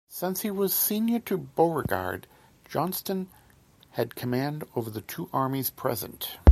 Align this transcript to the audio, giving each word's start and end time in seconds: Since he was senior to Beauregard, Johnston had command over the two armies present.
Since 0.09 0.41
he 0.41 0.49
was 0.49 0.73
senior 0.73 1.19
to 1.19 1.37
Beauregard, 1.37 2.25
Johnston 2.67 3.29
had 3.91 4.15
command 4.15 4.63
over 4.75 4.89
the 4.89 5.01
two 5.01 5.29
armies 5.31 5.69
present. 5.69 6.39